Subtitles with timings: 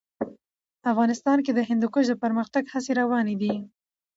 [0.91, 3.53] افغانستان کې د هندوکش د پرمختګ هڅې روانې دي.